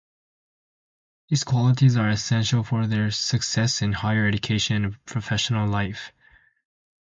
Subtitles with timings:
[1.29, 6.11] These qualities are essential for their success in higher education and professional life.